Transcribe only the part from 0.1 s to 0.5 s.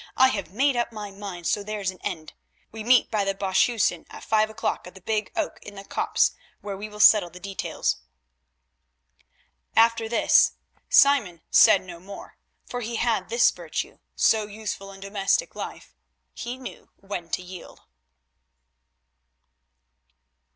"I have